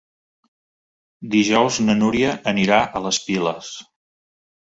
Dijous 1.35 1.77
na 1.85 1.97
Núria 1.99 2.33
anirà 2.53 2.81
a 2.85 3.03
les 3.05 3.21
Piles. 3.27 3.71